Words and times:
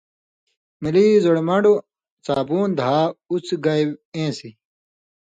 ملی 0.81 1.07
زُوڑہۡ 1.23 1.45
من٘ڈوۡ 1.47 1.83
څابُون 2.25 2.69
دھا 2.79 2.95
اُوڅھہۡ 3.29 3.61
گائ 3.65 3.81
اېن٘سیۡ۔ 4.15 4.53